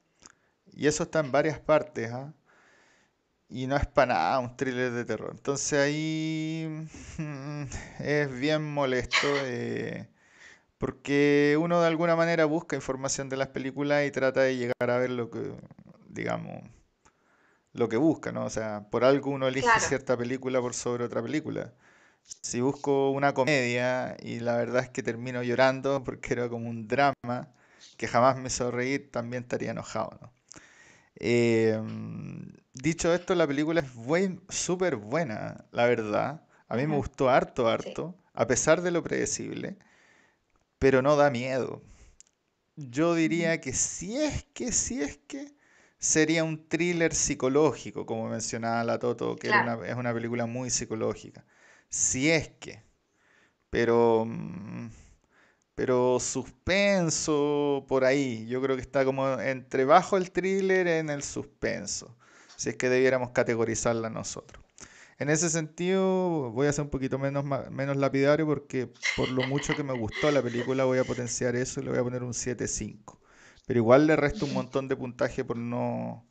y 0.75 0.87
eso 0.87 1.05
está 1.05 1.21
en 1.21 1.33
varias 1.33 1.59
partes. 1.59 2.11
¿ah? 2.13 2.33
y 3.53 3.67
no 3.67 3.77
es 3.77 3.87
para 3.87 4.15
nada 4.15 4.39
un 4.39 4.57
thriller 4.57 4.93
de 4.93 5.05
terror. 5.05 5.31
Entonces 5.33 5.79
ahí 5.79 6.89
es 8.01 8.41
bien 8.41 8.65
molesto. 8.73 9.29
Eh, 9.45 10.09
porque 10.79 11.57
uno 11.61 11.81
de 11.81 11.87
alguna 11.87 12.17
manera 12.17 12.45
busca 12.47 12.77
información 12.77 13.29
de 13.29 13.37
las 13.37 13.49
películas 13.49 14.05
y 14.07 14.11
trata 14.11 14.41
de 14.41 14.57
llegar 14.57 14.91
a 14.91 14.99
ver 14.99 15.11
lo 15.11 15.31
que, 15.31 15.53
digamos, 16.09 16.63
lo 17.73 17.89
que 17.89 17.99
busca, 17.99 18.33
¿no? 18.33 18.47
O 18.47 18.51
sea, 18.51 18.89
por 18.91 19.05
algo 19.05 19.31
uno 19.31 19.47
elige 19.47 19.79
cierta 19.81 20.17
película 20.17 20.61
por 20.61 20.75
sobre 20.75 21.05
otra 21.05 21.23
película. 21.23 21.73
Si 22.41 22.61
busco 22.61 23.11
una 23.11 23.35
comedia 23.35 24.17
y 24.21 24.41
la 24.41 24.57
verdad 24.57 24.83
es 24.83 24.91
que 24.91 25.03
termino 25.03 25.43
llorando 25.43 26.03
porque 26.05 26.33
era 26.33 26.49
como 26.49 26.69
un 26.69 26.89
drama 26.89 27.49
que 27.97 28.09
jamás 28.09 28.37
me 28.39 28.49
hizo 28.49 28.71
reír, 28.71 29.11
también 29.13 29.45
estaría 29.45 29.71
enojado, 29.73 30.19
¿no? 30.21 30.33
Em, 31.17 32.53
dicho 32.73 33.13
esto, 33.15 33.35
la 33.35 33.47
película 33.47 33.81
es 33.81 33.87
súper 34.49 34.97
buena, 34.97 35.65
la 35.73 35.87
verdad. 35.87 36.47
A 36.69 36.77
mí 36.77 36.87
me 36.87 36.97
gustó 36.97 37.29
harto, 37.29 37.69
harto, 37.69 38.17
a 38.35 38.47
pesar 38.47 38.83
de 38.83 38.91
lo 38.91 39.03
predecible, 39.03 39.77
pero 40.79 41.03
no 41.03 41.17
da 41.17 41.31
miedo. 41.31 41.83
Yo 42.77 43.15
diría 43.15 43.61
que 43.61 43.73
si 43.73 44.17
es 44.17 44.45
que, 44.55 44.73
si 44.73 45.03
es 45.03 45.19
que, 45.29 45.55
sería 45.99 46.45
un 46.45 46.69
thriller 46.69 47.15
psicológico, 47.15 48.07
como 48.07 48.29
mencionaba 48.29 48.83
la 48.85 48.99
Toto, 48.99 49.37
que 49.37 49.49
es 49.49 49.97
una 49.97 50.15
película 50.15 50.47
muy 50.47 50.71
psicológica. 50.71 51.45
Si 51.89 52.31
es 52.31 52.49
que. 52.49 52.83
Pero. 53.71 54.25
Mm, 54.27 54.91
pero 55.75 56.21
suspenso 56.21 57.85
por 57.89 58.05
ahí. 58.05 58.47
Yo 58.47 58.61
creo 58.63 58.77
que 58.77 58.83
está 58.83 59.05
como 59.05 59.41
entre 59.41 59.85
bajo 59.85 60.17
el 60.17 60.31
thriller 60.31 60.87
en 60.87 61.11
el 61.11 61.23
suspenso. 61.23 62.17
Si 62.57 62.71
es 62.71 62.77
que 62.77 62.89
debiéramos 62.89 63.31
categorizarla 63.31 64.11
nosotros. 64.11 64.63
En 65.19 65.31
ese 65.31 65.51
sentido, 65.51 66.51
voy 66.51 66.67
a 66.67 66.73
ser 66.73 66.85
un 66.85 66.91
poquito 66.91 67.19
menos, 67.19 67.45
menos 67.71 67.97
lapidario 67.97 68.47
porque 68.47 68.93
por 69.17 69.29
lo 69.29 69.47
mucho 69.47 69.75
que 69.75 69.85
me 69.85 69.93
gustó 69.93 70.31
la 70.31 70.43
película 70.43 70.85
voy 70.85 70.99
a 70.99 71.05
potenciar 71.05 71.55
eso 71.55 71.81
y 71.81 71.85
le 71.85 71.91
voy 71.91 71.99
a 72.01 72.03
poner 72.03 72.23
un 72.23 72.33
7.5. 72.33 73.19
Pero 73.67 73.79
igual 73.79 74.07
le 74.07 74.17
resto 74.17 74.47
un 74.47 74.55
montón 74.55 74.89
de 74.89 74.97
puntaje 74.97 75.45
por 75.45 75.57
no 75.57 76.27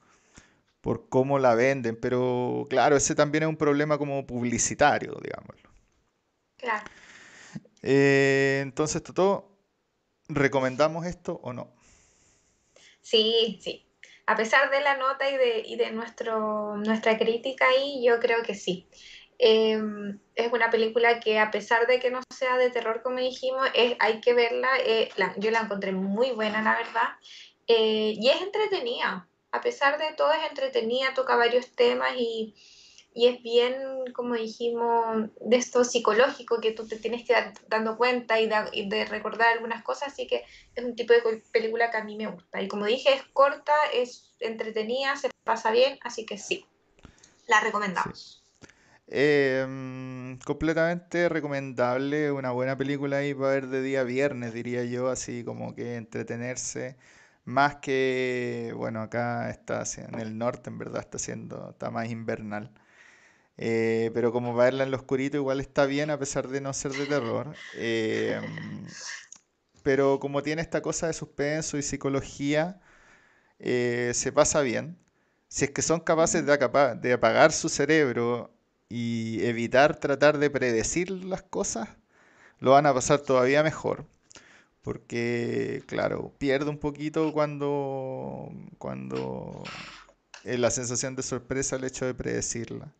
por 0.81 1.07
cómo 1.09 1.37
la 1.37 1.53
venden, 1.55 1.95
pero 1.95 2.65
claro, 2.69 2.95
ese 2.95 3.13
también 3.13 3.43
es 3.43 3.49
un 3.49 3.55
problema 3.55 3.97
como 3.99 4.25
publicitario, 4.25 5.15
digámoslo. 5.21 5.69
Claro. 6.57 6.83
Eh, 7.83 8.59
entonces, 8.61 9.03
Toto, 9.03 9.57
¿recomendamos 10.27 11.05
esto 11.05 11.39
o 11.43 11.53
no? 11.53 11.73
Sí, 13.01 13.59
sí. 13.61 13.87
A 14.25 14.35
pesar 14.35 14.69
de 14.69 14.81
la 14.81 14.97
nota 14.97 15.29
y 15.29 15.37
de, 15.37 15.63
y 15.65 15.75
de 15.75 15.91
nuestro, 15.91 16.77
nuestra 16.77 17.17
crítica 17.17 17.67
ahí, 17.67 18.03
yo 18.05 18.19
creo 18.19 18.43
que 18.43 18.55
sí. 18.55 18.87
Em, 19.43 20.19
es 20.35 20.53
una 20.53 20.69
película 20.69 21.19
que 21.19 21.39
a 21.39 21.49
pesar 21.49 21.87
de 21.87 21.99
que 21.99 22.11
no 22.11 22.21
sea 22.29 22.57
de 22.57 22.69
terror, 22.69 23.01
como 23.01 23.17
dijimos, 23.17 23.67
hay 23.99 24.21
que 24.21 24.33
verla. 24.33 24.69
Eh, 24.85 25.09
yo 25.37 25.51
la 25.51 25.61
encontré 25.61 25.91
muy 25.91 26.31
buena, 26.31 26.61
la 26.61 26.77
verdad. 26.77 27.09
Eh, 27.67 28.13
y 28.17 28.29
es 28.29 28.41
entretenida. 28.41 29.27
A 29.51 29.61
pesar 29.61 29.97
de 29.97 30.13
todo, 30.15 30.31
es 30.31 30.47
entretenida, 30.49 31.13
toca 31.15 31.35
varios 31.35 31.71
temas 31.75 32.13
y, 32.17 32.53
y 33.13 33.27
es 33.27 33.43
bien, 33.43 33.73
como 34.13 34.35
dijimos, 34.35 35.29
de 35.41 35.57
esto 35.57 35.83
psicológico 35.83 36.61
que 36.61 36.71
tú 36.71 36.87
te 36.87 36.97
tienes 36.97 37.25
que 37.25 37.33
dar 37.33 37.53
dando 37.67 37.97
cuenta 37.97 38.39
y, 38.39 38.47
de 38.47 39.05
recordar 39.05 39.49
algunas 39.53 39.83
cosas, 39.83 40.13
así 40.13 40.27
que 40.27 40.43
es 40.75 40.83
un 40.83 40.95
tipo 40.95 41.13
de 41.13 41.43
película 41.51 41.91
que 41.91 41.97
a 41.97 42.03
mí 42.03 42.15
me 42.15 42.27
gusta. 42.27 42.61
Y 42.61 42.67
como 42.67 42.85
dije, 42.85 43.13
es 43.13 43.23
corta, 43.33 43.73
es 43.93 44.33
entretenida, 44.39 45.15
se 45.17 45.29
pasa 45.43 45.71
bien, 45.71 45.99
así 46.03 46.25
que 46.25 46.37
sí, 46.37 46.65
la 47.47 47.59
recomendamos. 47.59 48.41
Em, 49.07 50.39
completamente 50.39 51.27
recomendable, 51.27 52.31
una 52.31 52.51
buena 52.51 52.77
película 52.77 53.17
ahí 53.17 53.33
para 53.33 53.49
ver 53.49 53.67
de 53.67 53.81
día 53.81 54.03
viernes, 54.03 54.53
diría 54.53 54.85
yo, 54.85 55.09
así 55.09 55.43
como 55.43 55.75
que 55.75 55.97
entretenerse. 55.97 56.95
Más 57.43 57.77
que, 57.77 58.73
bueno, 58.77 59.01
acá 59.01 59.49
está 59.49 59.83
en 59.97 60.19
el 60.19 60.37
norte, 60.37 60.69
en 60.69 60.77
verdad, 60.77 61.01
está 61.01 61.19
siendo, 61.19 61.71
está 61.71 61.91
más 61.91 62.09
invernal. 62.09 62.71
Eh, 63.57 64.11
pero 64.13 64.31
como 64.31 64.55
verla 64.55 64.83
en 64.83 64.91
lo 64.91 64.97
oscurito 64.97 65.37
igual 65.37 65.59
está 65.59 65.85
bien 65.85 66.09
a 66.09 66.17
pesar 66.17 66.47
de 66.47 66.61
no 66.61 66.73
ser 66.73 66.93
de 66.93 67.05
terror. 67.05 67.53
Eh, 67.75 68.41
pero 69.83 70.19
como 70.19 70.43
tiene 70.43 70.61
esta 70.61 70.81
cosa 70.81 71.07
de 71.07 71.13
suspenso 71.13 71.77
y 71.77 71.83
psicología, 71.83 72.79
eh, 73.59 74.11
se 74.15 74.31
pasa 74.31 74.61
bien. 74.61 74.97
Si 75.49 75.65
es 75.65 75.71
que 75.71 75.81
son 75.81 75.99
capaces 76.01 76.45
de, 76.45 76.57
de 77.01 77.13
apagar 77.13 77.51
su 77.51 77.69
cerebro 77.69 78.51
y 78.89 79.43
evitar 79.45 79.97
tratar 79.99 80.37
de 80.39 80.49
predecir 80.49 81.11
las 81.11 81.43
cosas, 81.43 81.89
lo 82.59 82.71
van 82.71 82.85
a 82.85 82.93
pasar 82.93 83.21
todavía 83.21 83.63
mejor. 83.63 84.05
Porque, 84.83 85.83
claro, 85.87 86.33
pierde 86.39 86.69
un 86.69 86.79
poquito 86.79 87.33
cuando, 87.33 88.51
cuando 88.79 89.63
la 90.43 90.71
sensación 90.71 91.15
de 91.15 91.23
sorpresa 91.23 91.75
el 91.75 91.83
hecho 91.83 92.05
de 92.05 92.15
predecirla. 92.15 92.93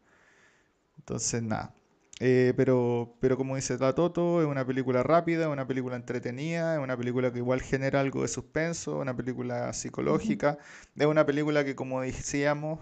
Entonces, 1.02 1.42
nada. 1.44 1.76
Eh, 2.20 2.54
pero, 2.56 3.16
pero 3.20 3.36
como 3.38 3.56
dice 3.56 3.78
la 3.80 3.96
Toto, 3.96 4.42
es 4.42 4.48
una 4.48 4.66
película 4.66 5.02
rápida, 5.04 5.44
es 5.44 5.48
una 5.50 5.68
película 5.68 5.96
entretenida, 5.96 6.76
es 6.76 6.80
una 6.84 6.96
película 6.98 7.32
que 7.34 7.40
igual 7.40 7.62
genera 7.62 8.00
algo 8.02 8.22
de 8.22 8.28
suspenso, 8.28 9.00
una 9.00 9.16
película 9.16 9.74
psicológica, 9.74 10.60
es 10.96 11.06
una 11.08 11.26
película 11.26 11.66
que, 11.66 11.76
como 11.76 12.02
decíamos, 12.02 12.80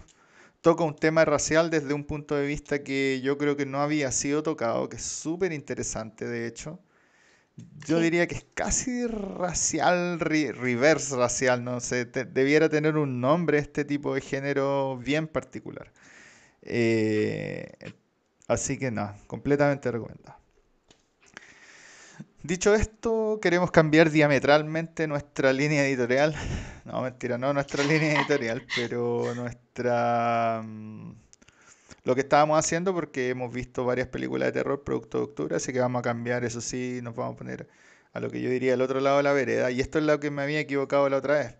toca 0.60 0.84
un 0.84 0.96
tema 0.96 1.24
racial 1.24 1.70
desde 1.70 1.94
un 1.94 2.04
punto 2.04 2.36
de 2.36 2.46
vista 2.46 2.82
que 2.84 3.20
yo 3.24 3.38
creo 3.38 3.56
que 3.56 3.66
no 3.66 3.80
había 3.80 4.12
sido 4.12 4.42
tocado, 4.42 4.88
que 4.90 4.96
es 4.96 5.04
súper 5.04 5.52
interesante, 5.52 6.26
de 6.26 6.46
hecho. 6.46 6.80
Yo 7.86 8.00
diría 8.00 8.26
que 8.26 8.36
es 8.36 8.46
casi 8.54 9.06
racial, 9.06 10.18
reverse 10.20 11.16
racial, 11.16 11.62
no 11.64 11.80
sé, 11.80 12.06
debiera 12.06 12.68
tener 12.68 12.96
un 12.96 13.20
nombre 13.20 13.58
este 13.58 13.84
tipo 13.84 14.14
de 14.14 14.20
género 14.22 14.96
bien 14.98 15.26
particular. 15.28 15.92
Eh, 16.62 17.72
Así 18.50 18.76
que 18.80 18.90
nada, 18.90 19.16
completamente 19.28 19.92
recomendado. 19.92 20.36
Dicho 22.42 22.74
esto, 22.74 23.38
queremos 23.40 23.70
cambiar 23.70 24.10
diametralmente 24.10 25.06
nuestra 25.06 25.52
línea 25.52 25.86
editorial. 25.86 26.34
No, 26.84 27.02
mentira, 27.02 27.38
no 27.38 27.52
nuestra 27.52 27.84
línea 27.84 28.18
editorial, 28.18 28.66
pero 28.74 29.32
nuestra... 29.36 30.60
Mm, 30.64 31.12
lo 32.02 32.14
que 32.16 32.22
estábamos 32.22 32.58
haciendo 32.58 32.92
porque 32.92 33.28
hemos 33.28 33.52
visto 33.54 33.84
varias 33.84 34.08
películas 34.08 34.48
de 34.48 34.52
terror 34.52 34.82
producto 34.82 35.18
de 35.18 35.24
octubre, 35.24 35.54
así 35.54 35.72
que 35.72 35.78
vamos 35.78 36.00
a 36.00 36.02
cambiar, 36.02 36.42
eso 36.42 36.60
sí, 36.60 36.98
nos 37.04 37.14
vamos 37.14 37.34
a 37.34 37.38
poner 37.38 37.68
a 38.12 38.18
lo 38.18 38.30
que 38.30 38.40
yo 38.40 38.50
diría 38.50 38.74
el 38.74 38.80
otro 38.80 38.98
lado 38.98 39.18
de 39.18 39.22
la 39.22 39.32
vereda. 39.32 39.70
Y 39.70 39.80
esto 39.80 40.00
es 40.00 40.04
lo 40.04 40.18
que 40.18 40.32
me 40.32 40.42
había 40.42 40.58
equivocado 40.58 41.08
la 41.08 41.18
otra 41.18 41.38
vez 41.38 41.54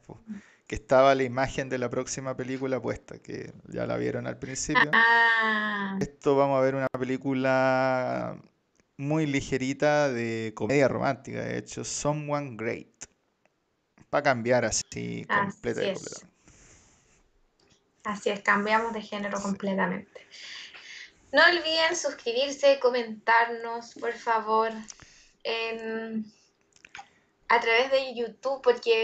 que 0.70 0.76
estaba 0.76 1.16
la 1.16 1.24
imagen 1.24 1.68
de 1.68 1.78
la 1.78 1.90
próxima 1.90 2.36
película 2.36 2.80
puesta, 2.80 3.18
que 3.18 3.52
ya 3.66 3.86
la 3.86 3.96
vieron 3.96 4.28
al 4.28 4.38
principio. 4.38 4.88
Ah. 4.92 5.98
Esto 6.00 6.36
vamos 6.36 6.58
a 6.58 6.60
ver 6.60 6.76
una 6.76 6.86
película 6.86 8.40
muy 8.96 9.26
ligerita 9.26 10.08
de 10.12 10.52
comedia 10.54 10.86
romántica, 10.86 11.42
de 11.42 11.58
hecho, 11.58 11.82
Someone 11.82 12.54
Great. 12.56 12.86
Para 14.10 14.22
cambiar 14.22 14.64
así, 14.64 15.26
completamente. 15.26 16.00
Así 18.04 18.30
es, 18.30 18.38
cambiamos 18.38 18.92
de 18.92 19.02
género 19.02 19.40
completamente. 19.40 20.24
No 21.32 21.42
olviden 21.46 21.96
suscribirse, 21.96 22.78
comentarnos, 22.78 23.94
por 23.94 24.12
favor, 24.12 24.70
a 27.48 27.60
través 27.60 27.90
de 27.90 28.14
YouTube, 28.14 28.62
porque 28.62 28.94